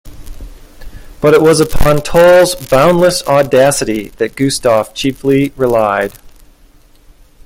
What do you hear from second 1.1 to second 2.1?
But it was upon